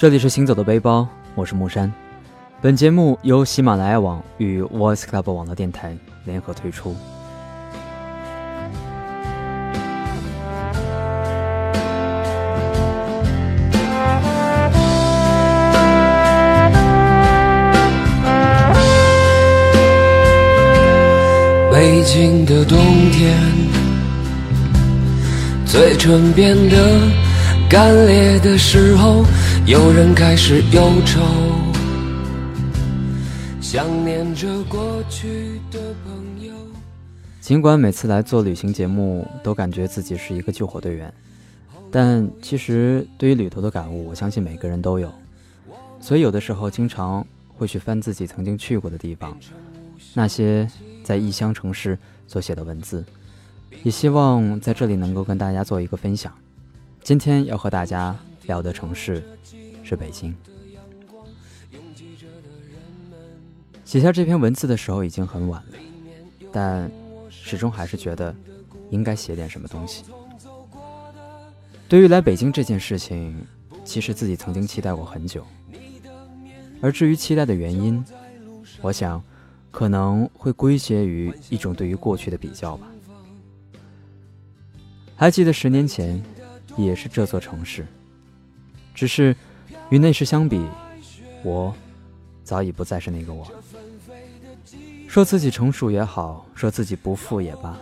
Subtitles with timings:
[0.00, 1.92] 这里是行走的背包，我是木山。
[2.62, 5.94] 本节目由喜马拉雅网与 Voice Club 网络电台
[6.24, 6.96] 联合推出。
[21.70, 22.78] 北京的冬
[23.10, 23.38] 天，
[25.66, 27.02] 嘴唇变得
[27.70, 29.24] 干裂的时候，
[29.64, 31.20] 有人开始忧愁，
[33.60, 36.52] 想念着过去的朋友。
[37.40, 41.14] 尽管每次来做旅行节目，都感觉自己是一个救火队员，
[41.92, 45.08] 但其实对于旅途的感悟，我相信每个人都有。
[46.00, 47.24] 所以有的时候，经常
[47.56, 49.38] 会去翻自己曾经去过的地方，
[50.12, 50.68] 那些。
[51.02, 53.04] 在异乡城市所写的文字，
[53.82, 56.32] 也希望在这里能够跟大家做一个分享。
[57.02, 59.22] 今天要和大家聊的城市
[59.82, 60.34] 是北京。
[63.84, 65.78] 写下这篇文字的时候已经很晚了，
[66.52, 66.90] 但
[67.28, 68.34] 始终还是觉得
[68.90, 70.04] 应该写点什么东西。
[71.88, 73.44] 对于来北京这件事情，
[73.84, 75.44] 其实自己曾经期待过很久，
[76.80, 78.04] 而至于期待的原因，
[78.80, 79.22] 我想。
[79.72, 82.90] 可能会归结于一种对于过去的比较吧。
[85.14, 86.20] 还记得十年前，
[86.76, 87.86] 也是这座城市，
[88.94, 89.34] 只是
[89.88, 90.64] 与那时相比，
[91.42, 91.74] 我
[92.44, 93.46] 早已不再是那个我。
[95.08, 97.76] 说自己成熟也好，说自己不富也罢，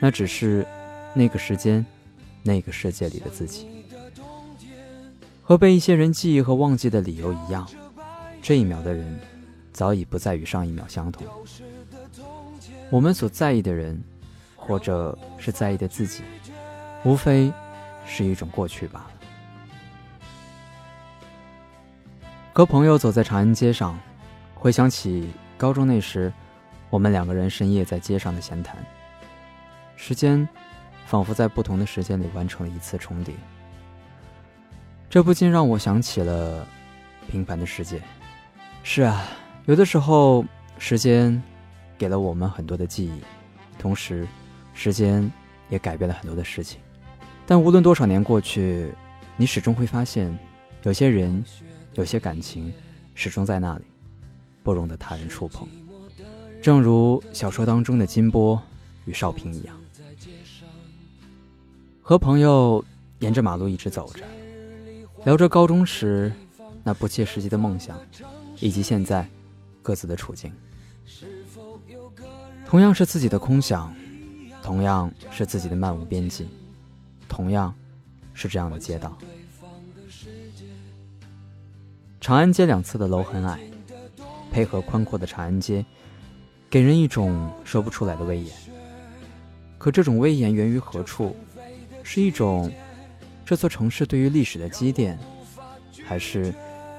[0.00, 0.66] 那只是
[1.14, 1.84] 那个时间、
[2.42, 3.66] 那个世界里的自己。
[5.42, 7.66] 和被一些人记忆和忘记的理由一样，
[8.42, 9.18] 这一秒的人。
[9.70, 11.24] 早已不再与上一秒相同。
[12.90, 14.02] 我们所在意的人，
[14.56, 16.24] 或者是在意的自己，
[17.04, 17.52] 无非
[18.08, 19.10] 是一种过去罢了。
[22.52, 23.96] 和朋友走在长安街上，
[24.56, 26.32] 回想起高中那时，
[26.90, 28.76] 我们两个人深夜在街上的闲谈。
[29.94, 30.48] 时间
[31.06, 33.32] 仿佛在不同的时间里完成了一次重叠，
[35.08, 36.66] 这不禁让我想起了
[37.30, 38.02] 平凡的世界。
[38.82, 39.24] 是啊。
[39.66, 40.42] 有的时候，
[40.78, 41.42] 时间
[41.98, 43.22] 给了我们很多的记忆，
[43.78, 44.26] 同时，
[44.72, 45.30] 时间
[45.68, 46.80] 也改变了很多的事情。
[47.50, 48.92] 但无论多少年过去，
[49.38, 50.38] 你始终会发现，
[50.82, 51.42] 有些人，
[51.94, 52.70] 有些感情，
[53.14, 53.84] 始终在那里，
[54.62, 55.66] 不容得他人触碰。
[56.60, 58.60] 正如小说当中的金波
[59.06, 59.74] 与少平一样，
[62.02, 62.84] 和朋友
[63.20, 64.22] 沿着马路一直走着，
[65.24, 66.30] 聊着高中时
[66.84, 67.98] 那不切实际的梦想，
[68.60, 69.26] 以及现在。
[69.80, 70.52] 各自的处境，
[72.66, 73.90] 同样是自己的空想，
[74.62, 76.46] 同样是自己的漫无边际，
[77.28, 77.74] 同样
[78.34, 79.16] 是这样的街道。
[82.20, 83.60] 长安街两侧的楼很矮，
[84.50, 85.84] 配合宽阔的长安街，
[86.68, 88.56] 给人一种说不出来的威严。
[89.78, 91.36] 可这种威严源于何处？
[92.02, 92.72] 是一种
[93.44, 95.18] 这座城市对于历史的积淀，
[96.04, 96.52] 还是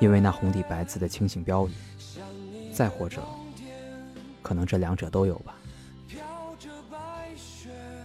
[0.00, 1.72] 因为那红底白字的清醒标语？
[2.72, 3.22] 再或者，
[4.42, 5.54] 可能这两者都有吧。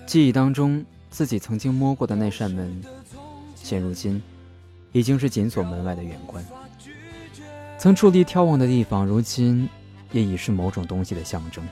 [0.05, 0.85] 记忆当中
[1.17, 2.79] 自己曾经摸过的那扇门，
[3.55, 4.22] 现如今
[4.91, 6.45] 已经是紧锁门外的远观。
[7.79, 9.67] 曾伫立眺望的地方，如今
[10.11, 11.67] 也已是某种东西的象征。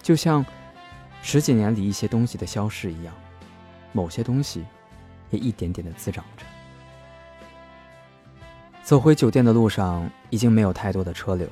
[0.00, 0.46] 就像
[1.22, 3.12] 十几年里一些东西的消失一样，
[3.92, 4.64] 某些东西
[5.30, 6.44] 也一点点的滋长着。
[8.84, 11.48] 走回酒店的路上，已经没有太多的车流。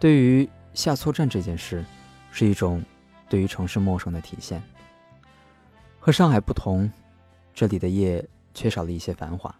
[0.00, 1.84] 对于下错站这件事，
[2.32, 2.82] 是一种
[3.28, 4.62] 对于城市陌生的体现。
[6.04, 6.92] 和上海不同，
[7.54, 9.58] 这里的夜缺少了一些繁华，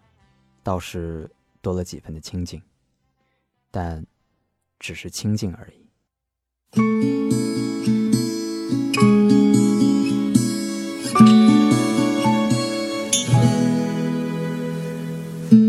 [0.61, 1.27] 倒是
[1.59, 2.61] 多了几分的清静，
[3.71, 4.05] 但
[4.77, 5.89] 只是清静而已。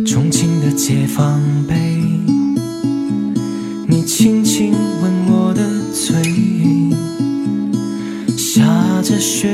[0.05, 1.75] 重庆的解放碑。
[3.89, 6.23] 你轻轻吻我的嘴，
[8.37, 9.49] 下着雪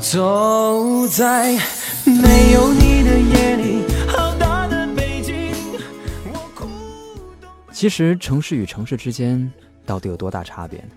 [0.00, 1.58] 走在
[2.06, 5.52] 没有你的夜里，好大的北京。
[7.70, 9.50] 其实城市与城市之间
[9.84, 10.88] 到底有多大差别呢？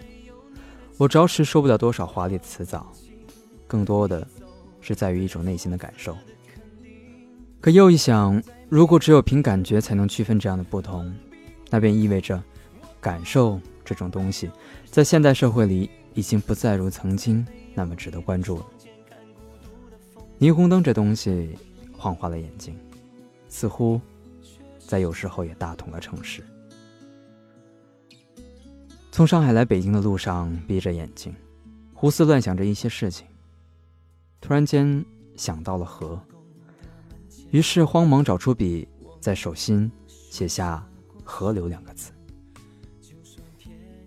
[0.98, 2.94] 我着实说不了多少华丽的辞藻，
[3.68, 4.26] 更多的
[4.80, 6.18] 是在于一种内心的感受。
[7.60, 11.14] 可又一想，如果只有凭感觉才能区分这样的不同，
[11.70, 12.42] 那便意味着，
[13.02, 14.50] 感受这种东西，
[14.90, 18.66] 在现代社会里已经不再如曾经那么值得关注了。
[20.40, 21.58] 霓虹灯这东西，
[21.98, 22.76] 晃花了眼睛，
[23.48, 24.02] 似乎
[24.80, 26.44] 在有时候也大同了城市。
[29.12, 31.34] 从上海来北京的路上，闭着眼睛，
[31.94, 33.26] 胡思乱想着一些事情。
[34.42, 35.06] 突然间
[35.38, 36.20] 想到了河，
[37.52, 38.86] 于是慌忙找出笔，
[39.22, 40.86] 在手心写下
[41.24, 42.12] “河流”两个字，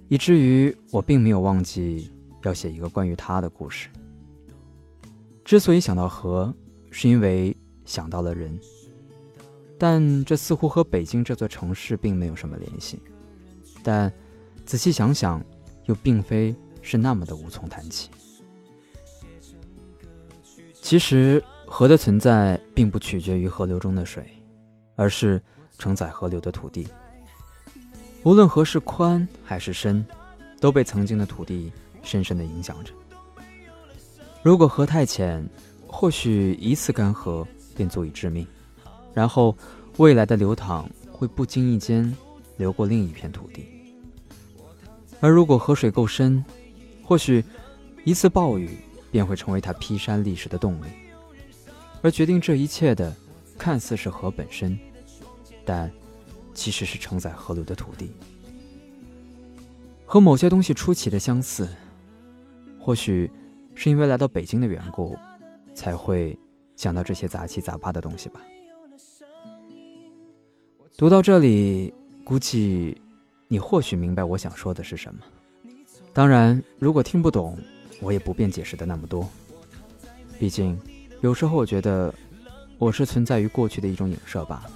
[0.08, 2.11] 以至于我并没有忘记
[2.43, 3.88] 要写一个关于他的故事。
[5.47, 6.53] 之所以想到河，
[6.91, 8.59] 是因为想到了人，
[9.79, 13.01] 但这似乎和北京这座城市并没有什么联系。
[13.81, 14.13] 但
[14.65, 15.41] 仔细想想，
[15.85, 16.53] 又并非
[16.83, 18.11] 是那么的无从谈起。
[20.73, 24.27] 其实，河的存在并不取决于河流中的水，
[24.97, 25.41] 而是
[25.79, 26.89] 承载河流的土地。
[28.25, 30.05] 无论河是宽还是深，
[30.61, 31.73] 都被曾经的土地
[32.03, 32.93] 深深的影响着。
[34.47, 35.45] 如果河太浅，
[35.89, 37.45] 或许一次干涸
[37.75, 38.47] 便足以致命，
[39.13, 39.53] 然后
[39.97, 42.17] 未来的流淌会不经意间
[42.57, 43.67] 流过另一片土地。
[45.19, 46.45] 而如果河水够深，
[47.03, 47.43] 或许
[48.05, 48.71] 一次暴雨
[49.11, 50.87] 便会成为它劈山立石的动力。
[52.01, 53.13] 而决定这一切的，
[53.59, 54.79] 看似是河本身，
[55.65, 55.91] 但
[56.55, 58.13] 其实是承载河流的土地。
[60.05, 61.69] 和某些东西出奇的相似，
[62.79, 63.29] 或许
[63.76, 65.17] 是因为来到北京的缘故，
[65.73, 66.37] 才会
[66.75, 68.40] 想到这些杂七杂八的东西吧。
[70.96, 71.94] 读到这里，
[72.25, 73.00] 估计。
[73.49, 75.20] 你或许明白我想说的是什么，
[76.12, 77.56] 当然，如果听不懂，
[78.00, 79.25] 我也不便解释的那么多。
[80.37, 80.76] 毕竟，
[81.20, 82.12] 有时候我觉得
[82.76, 84.67] 我是存在于过去的一种影射吧。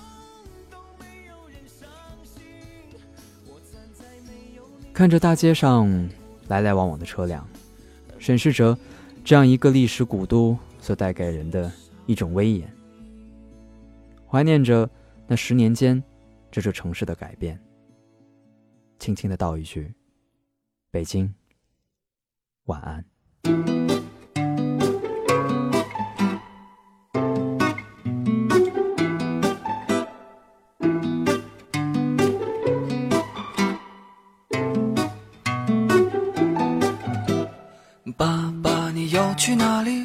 [4.93, 6.09] 看着大街上
[6.47, 7.45] 来来往往的车辆，
[8.21, 8.79] 审视着
[9.25, 11.73] 这样一个历史古都所带给人的
[12.07, 12.71] 一种威严，
[14.29, 14.89] 怀念着
[15.27, 16.01] 那十年间
[16.51, 17.59] 这座城市的改变。
[18.99, 19.93] 轻轻的道一句
[20.93, 21.35] ：“北京，
[22.67, 23.03] 晚安。”
[39.41, 40.05] 去哪里？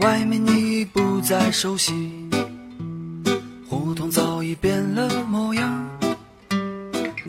[0.00, 1.92] 外面你已不再熟悉，
[3.68, 5.86] 胡同早已变了模样。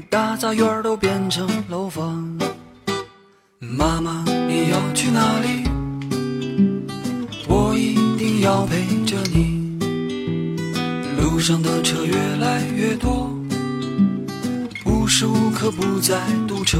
[0.10, 2.25] 大杂院都变成楼房。
[3.60, 5.66] 妈妈，你要去哪里？
[7.50, 9.78] 我一定要陪着你。
[11.19, 13.30] 路上的车越来越多，
[14.86, 16.18] 无时无刻不在
[16.48, 16.80] 堵车。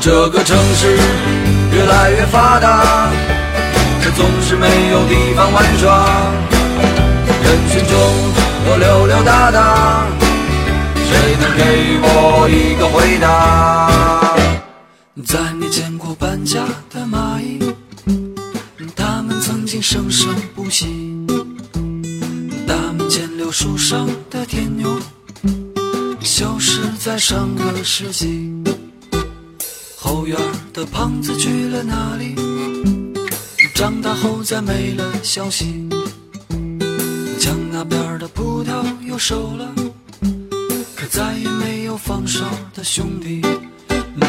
[0.00, 0.98] 这个城市
[1.78, 3.08] 越来越发达，
[4.02, 6.32] 可总是没有地方玩耍。
[7.44, 7.94] 人群中
[8.66, 10.04] 我溜溜达达。
[11.06, 11.62] 谁能给
[12.02, 14.36] 我一个回答？
[15.24, 17.60] 在你见过搬家的蚂蚁，
[18.96, 20.86] 它们曾经生生不息；
[22.66, 24.98] 大门前柳树上的天牛，
[26.22, 28.57] 消失在上个世纪。
[30.08, 30.38] 后院
[30.72, 32.34] 的胖子去了哪里？
[33.74, 35.86] 长大后再没了消息。
[37.38, 39.68] 墙那边的葡萄又熟了。
[40.96, 42.42] 可再也没有放手
[42.74, 43.42] 的兄弟。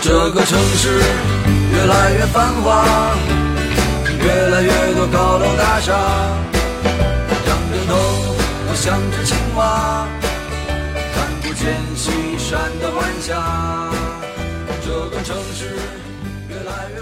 [0.02, 1.02] 这个城市
[1.72, 3.16] 越来越繁华，
[4.22, 5.94] 越来越多高楼大厦，
[7.48, 7.96] 仰着头
[8.68, 10.06] 我像只青蛙，
[11.16, 13.79] 看不见西山的晚霞。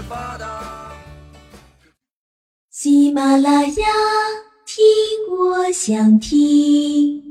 [0.02, 0.92] 发达。
[2.70, 3.86] 喜马拉雅，
[4.66, 4.86] 听
[5.36, 7.27] 我想听。